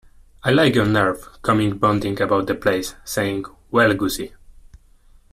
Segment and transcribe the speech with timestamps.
[0.43, 4.33] I like your nerve, coming bounding about the place, saying 'Well, Gussie.'